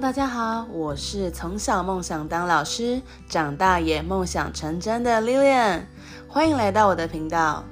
[0.00, 5.82] 大家好，我是从小梦想当老师，长大也梦想成真的 Lilian，
[6.28, 7.62] 欢迎来到我的频道。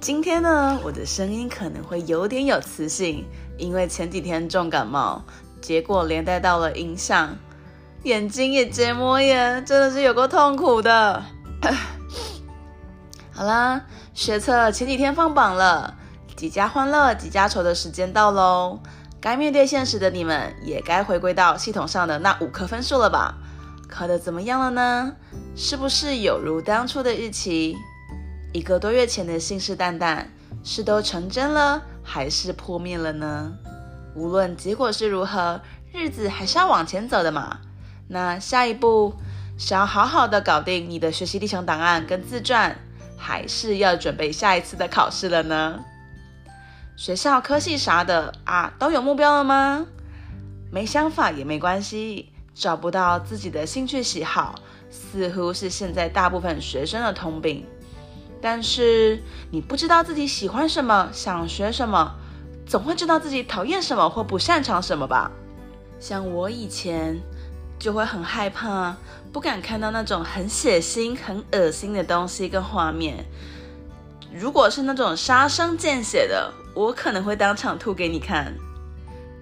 [0.00, 3.24] 今天呢，我的声音可能会有点有磁性，
[3.56, 5.22] 因为前几天重感冒，
[5.62, 7.34] 结果连带到了影响，
[8.02, 11.22] 眼睛也结膜炎，真的是有够痛苦的。
[13.32, 13.80] 好啦，
[14.12, 15.96] 学测前几天放榜了，
[16.36, 18.78] 几家欢乐几家愁的时间到喽。
[19.20, 23.34] 该面对现实的你们，也该回归到系统上的那五颗分数了吧？
[23.88, 25.12] 考得怎么样了呢？
[25.56, 27.76] 是不是有如当初的预期？
[28.52, 30.26] 一个多月前的信誓旦旦，
[30.62, 33.52] 是都成真了，还是破灭了呢？
[34.14, 35.60] 无论结果是如何，
[35.92, 37.58] 日子还是要往前走的嘛。
[38.08, 39.14] 那下一步，
[39.58, 42.76] 是要好好的搞定你的学习历程档案跟自传，
[43.16, 45.80] 还是要准备下一次的考试了呢？
[46.98, 49.86] 学校科系啥的啊，都有目标了吗？
[50.68, 54.56] 没想法也没关系，找不到自己的兴趣喜好，
[54.90, 57.64] 似乎是现在大部分学生的通病。
[58.42, 62.16] 但是你不知道自己喜欢什么，想学什么，
[62.66, 65.30] 总会知道自己讨厌什么或不擅长什么吧？
[66.00, 67.16] 像我以前
[67.78, 68.96] 就会很害怕，
[69.32, 73.24] 不敢看到那种很血腥、很恶心的东西跟画面。
[74.32, 78.54] 如果是那种杀生见血的，我可能会当场吐给你看。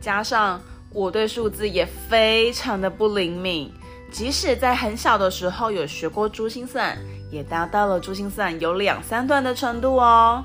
[0.00, 3.72] 加上我对数字也非常的不灵敏，
[4.10, 6.96] 即使在很小的时候有学过珠心算，
[7.30, 10.44] 也达到了珠心算有两三段的程度哦。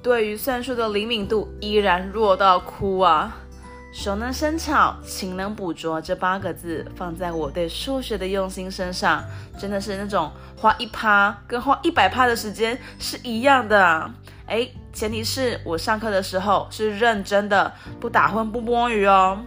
[0.00, 3.36] 对于算术的灵敏度依然弱到哭啊！
[3.92, 9.24] 熟能生巧，勤能补拙这八个字放在我对数学的用心身上，
[9.58, 14.10] 真的是那种花一趴跟花一百趴的时间是一样的。
[14.46, 19.38] 诶，前提是我上课的时候是认真的，不打混不摸鱼哦。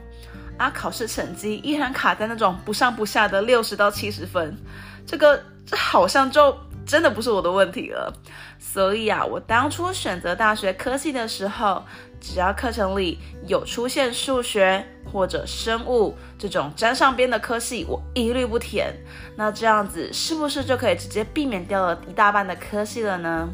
[0.58, 4.58] 啊，考试成绩依然卡在那种不上不下的六十到七十分，
[5.06, 6.56] 这个这好像就。
[6.84, 8.12] 真的不是我的问题了，
[8.58, 11.86] 所以啊，我当初选择大学科系的时候，
[12.22, 13.18] 只要课程里
[13.48, 18.94] 有出现数学或者生物这种沾上边的科系，我一律不填。
[19.36, 23.50] 那这样子是不是就可以直接避免掉了一大半的科系了呢？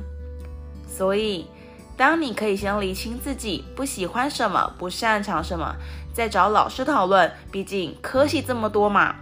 [0.86, 1.48] 所以，
[1.96, 5.74] 当你可以先厘清自己不喜欢什么、不擅长什么，
[6.14, 9.16] 再找老师讨论，毕竟科系这么多嘛，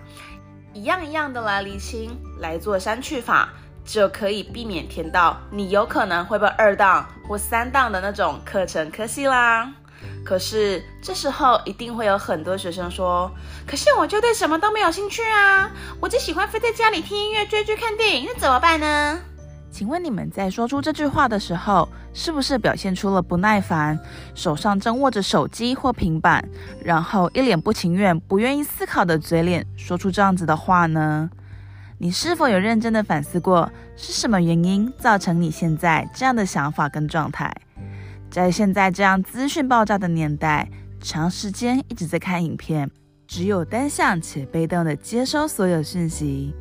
[0.74, 3.54] 一样一样的来厘清，来做删去法。
[3.86, 9.72] 就可以避免填到你有可能会被二档或三档的那种课程科系啦。
[10.24, 13.32] 可是这时候一定会有很多学生说
[13.66, 15.70] ：“可是我就对什么都没有兴趣啊，
[16.00, 19.20] 我只喜欢飞在家里听音乐、追剧、看电影，那怎么办呢？”
[19.72, 24.00] 请问你们在说出这句话的时候，是不是表现出了不耐烦，
[24.34, 26.48] 手上正握着手机或平板，
[26.84, 31.30] 然后一脸不情愿、不愿意思考的嘴脸，说出这样子的话呢？
[31.98, 37.50] 你是否有认真的反思过，是什么原因造成你现在这样的想法跟状态？
[38.30, 40.70] 在现在这样资讯爆炸的年代，
[41.00, 42.92] 长时间一直在看影片，
[43.26, 46.54] 只有单向且被动的接收所有讯息，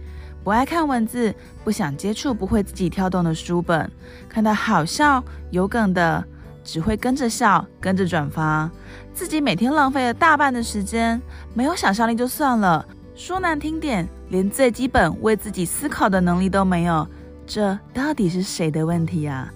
[0.45, 1.35] 不爱看文字，
[1.65, 3.91] 不想接触不会自己跳动的书本，
[4.29, 6.25] 看到好笑有梗的，
[6.63, 8.71] 只会跟着笑，跟着转发，
[9.13, 11.21] 自己每天浪费了大半的时间，
[11.55, 12.87] 没有想象力就算了。
[13.15, 17.07] 说难听点，连最基本为自己思考的能力都没有，
[17.47, 19.49] 这到底是谁的问题啊？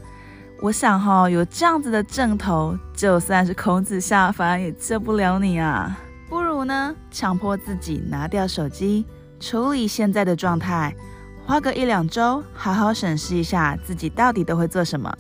[0.61, 5.99] 我想哈，有这样子的正头，就算是孔子下凡也救不了你啊！
[6.29, 9.05] 不如呢，强迫自己拿掉手机，
[9.41, 10.95] 处理现在的状态，
[11.45, 15.13] 花个一两周，好好审视一下自己到底都会做什么。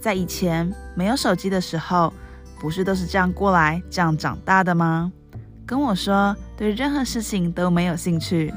[0.00, 2.12] 在以前没有手机的时候，
[2.60, 5.10] 不是都是这样过来、这样长大的吗？
[5.66, 8.52] 跟我说，对任何事情都没有兴趣，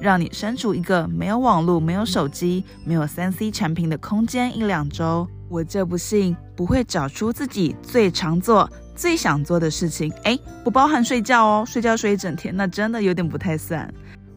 [0.00, 10.12] 让你身处一个没有网络、没有手机、没有三 C 产品的空间一两周，我就不信不会找出自己最常做、最想做的事情。
[10.24, 13.92] 诶，不包含睡觉哦，睡觉睡一整天，那真的有点不太算。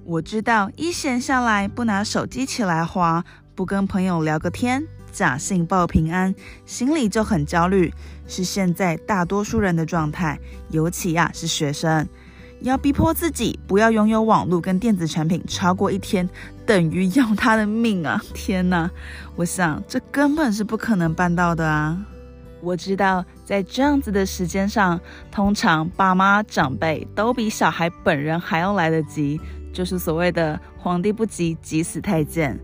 [0.05, 3.23] 我知道一闲下来不拿手机起来滑，
[3.55, 4.85] 不跟朋友聊个天，
[5.15, 6.35] 假性报平安，
[6.65, 7.93] 心里就很焦虑。
[8.27, 10.37] 是现在大多数人的状态，
[10.71, 12.05] 尤其呀、啊、是学生，
[12.59, 16.27] 要逼迫自己不要拥有网络跟电子产品超过一天，
[16.65, 18.21] 等于要他的命啊！
[18.33, 18.91] 天哪，
[19.37, 21.97] 我想这根本是不可能办到的啊！
[22.61, 24.99] 我知道在这样子的时间上，
[25.31, 29.39] 通常爸妈长辈都比小孩本人还要来得及，
[29.71, 32.59] 就是所谓的“皇帝不急急死太监”。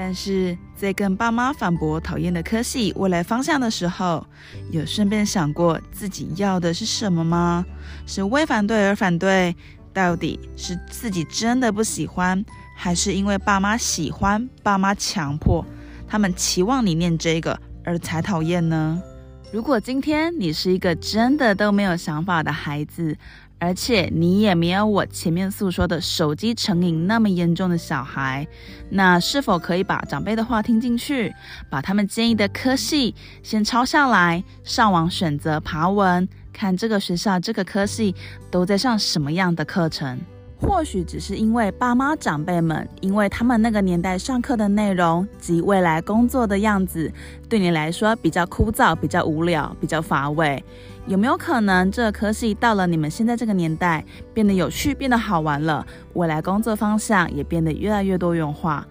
[0.00, 4.24] 但是在跟爸妈反驳讨厌的科系未来方向的时候，
[4.70, 7.66] 有顺便想过自己要的是什么吗？
[8.06, 9.56] 是为反对而反对？
[9.92, 12.44] 到底是自己真的不喜欢，
[12.76, 15.66] 还是因为爸妈喜欢、爸妈强迫，
[16.06, 19.02] 他们期望你念这个而才讨厌呢？
[19.50, 23.16] 如果今天你是一个真的都没有想法的孩子，
[23.60, 28.46] 而且你也没有我前面诉说的手机成瘾那么严重的小孩，
[28.88, 31.34] 那是否可以把长辈的话听进去，
[31.68, 38.14] 把他们建议的科系先抄下来，上网选择爬文，看这个学校这个科系
[38.50, 40.18] 都在上什么样的课程？
[40.60, 47.10] 或许只是因为爸妈长辈们，因为他们那个年代上课的内容及未来工作的样子，
[47.48, 50.62] 对你来说比较枯燥、比较无聊、比较乏味。
[51.06, 55.86] 有没有可能这科系到了你们现在这个年代，变得有趣、变得好玩了？
[56.14, 58.86] 未来工作方向也变得越来越多元化。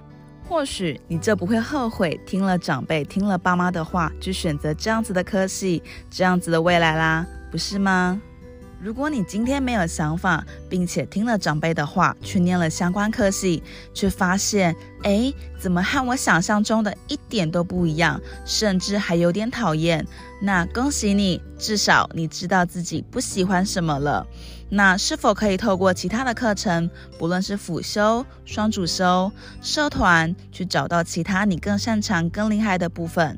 [0.48, 8.20] 或许你就不会后悔听了长辈、听了爸妈的话，去选择这样子的科系、这样子的未来啦，不是吗？
[8.88, 13.62] 如果你今天没有想法，并且听了长辈的话，去念了相关科系，
[13.94, 14.74] 却发现，
[15.04, 20.08] 诶，怎么和我想象中的一点都不一样，甚至还有点讨厌，
[20.42, 24.26] 那恭喜你，至少你知道自己不喜欢什么了。
[24.70, 26.90] 那是否可以透过其他的课程，
[27.20, 29.30] 不论是辅修、双主修、
[29.62, 33.38] 社团，去找到其他你更擅长、更厉害的部分？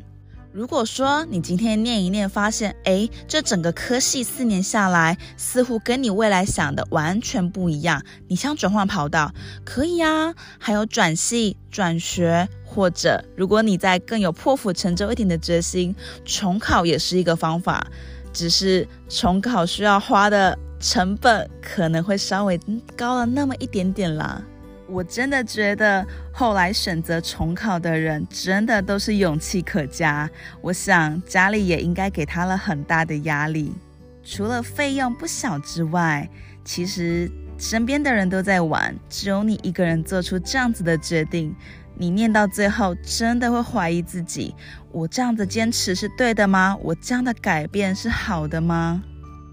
[0.52, 9.32] 如果说你今天念一念，发现，哎，这整个科系四年下来，似乎跟你未来想的完全不一样，你想转换跑道，
[9.64, 17.86] 可以啊，还有转系、转学，或者如果你再更有破釜沉舟一点的决心，重考也是一个方法，
[18.34, 22.60] 只是重考需要花的成本可能会稍微
[22.98, 24.42] 高了那么一点点啦。
[24.90, 30.30] 我真的觉得后来选择重考的人真的都是勇气可嘉。
[30.62, 33.74] 我想家里也应该给他了很大的压力，
[34.24, 36.28] 除了费用不小之外，
[36.66, 41.56] 其实身边的人都在玩，只有你一个人做出这样子的决定。
[41.96, 44.56] 你念到最后真的会怀疑自己：
[44.92, 46.78] 我这样的坚持是对的吗？
[46.82, 49.04] 我这样的改变是好的吗？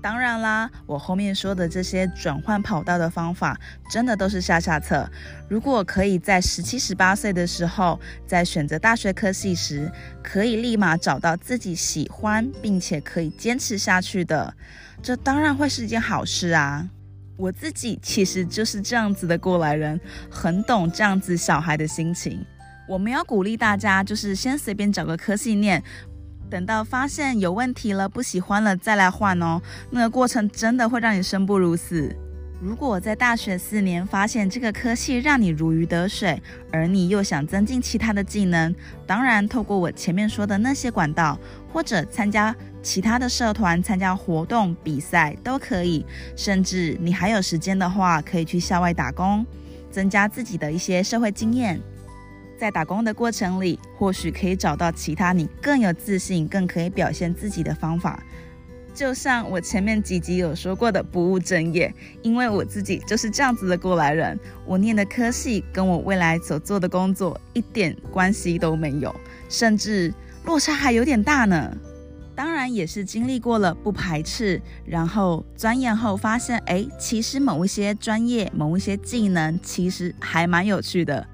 [0.06, 3.58] 当然啦，我后面说的这些转换跑道的方法，
[3.90, 5.10] 真的都是下下策。
[5.48, 9.90] 如果可以在十七、十八岁的时候，在选择大学科系时，
[10.22, 14.54] 可以立马找到自己喜欢并且可以坚持下去的，
[15.02, 16.88] 这当然会是一件好事啊。
[17.36, 20.00] 我自己其实就是这样子的过来人，
[20.30, 22.46] 很懂这样子小孩的心情。
[22.88, 25.82] 我们要鼓励大家，就是先随便找个科系念。
[26.48, 29.60] 等到发现有问题了，不喜欢了再来换哦。
[29.90, 32.14] 那个过程真的会让你生不如死。
[32.58, 36.40] 如果在大学四年发现这个科系让你如鱼得水，
[36.72, 38.74] 而你又想增进其他的技能，
[39.06, 41.38] 当然透过我前面说的那些管道，
[41.70, 46.06] 或者参加其他的社团、参加活动、比赛都可以。
[46.34, 49.44] 甚至你还有时间的话，可以去校外打工，
[49.90, 51.78] 增加自己的一些社会经验。
[52.56, 58.22] 在打工的过程里，或许可以找到其他你更有自信、更可以表现自己的方法。
[58.94, 64.38] 就像我前面几集有说过的，不务正业，因为我自己就是这样子的过来人。
[64.64, 69.14] 我念的科系跟我未来所做的工作一点关系都没有，
[69.50, 70.14] 甚至
[70.46, 71.76] 落差还有点大呢。
[72.34, 81.26] 当然也是经历过了不排斥，然后钻研后发现，哎，其实某一些专业、某一些技能其实还蛮有趣的。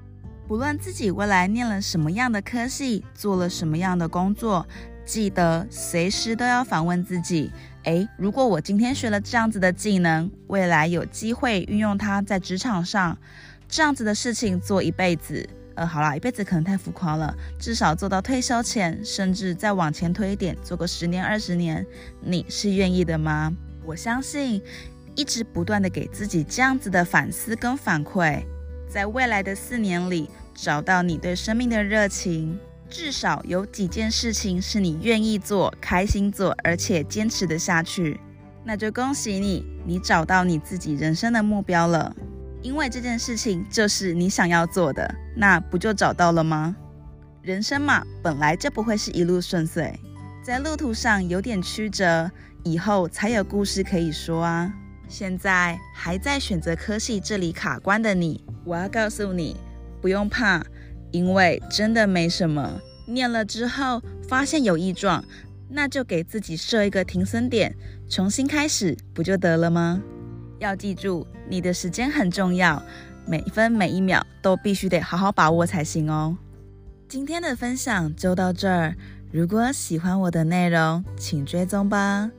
[0.53, 4.63] 无论自己未来念了什么样的科系，做了什么样的工作，
[5.03, 7.51] 记得随时都要反问自己：
[7.85, 13.17] 诶，如果我今天学了这样子的技能，未来有机会运用它在职场上，
[13.67, 21.83] 这样子的事情做一辈子，呃，好啦，一辈子可能太浮夸了，至少做到退休前，甚至再往前推一点，做个十年、二十年，
[22.21, 23.51] 你是愿意的吗？
[23.83, 24.61] 我相信，
[25.15, 28.45] 一直不断的给自己这样子的反思跟反馈，
[28.93, 30.29] 在未来的四年里。
[30.55, 38.19] 找到你对生命的热情，至少有几件事情是你愿意做、开心做，而且坚持得下去，
[38.63, 42.15] 那就恭喜你，你找到你自己人生的目标了。
[42.61, 46.75] 因为这件事情就是你想要做的，那不就找到了吗？
[47.41, 49.91] 人生嘛，本来就不会是一路顺遂，
[50.43, 52.29] 在路途上有点曲折，
[52.63, 54.71] 以后才有故事可以说啊。
[55.07, 59.55] 现在还在选择科系这里卡关的你，我要告诉你。
[60.01, 60.61] 不用怕，
[61.11, 62.81] 因为真的没什么。
[63.05, 65.23] 念了之后发现有异状，
[65.69, 67.73] 那就给自己设一个停损点，
[68.09, 70.01] 重新开始不就得了吗？
[70.59, 72.83] 要记住，你的时间很重要，
[73.25, 76.37] 每分每一秒都必须得好好把握才行哦。
[77.07, 78.95] 今天的分享就到这儿。
[79.31, 82.29] 如果喜欢我的内容，请追踪吧。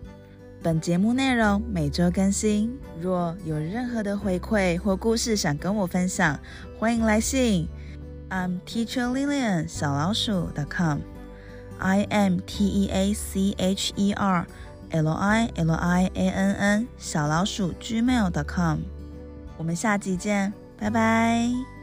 [0.64, 2.74] 本节目内容每周更新。
[2.98, 6.40] 若有任何的回馈或故事想跟我分享，
[6.78, 7.68] 欢迎来信。
[8.30, 11.00] I'm Teacher Lilian 小老鼠 .com。
[11.78, 14.46] I am T E A C H E R
[14.88, 18.78] L I L I A N N 小老鼠 Gmail.com。
[19.58, 21.73] 我们下集见，拜拜。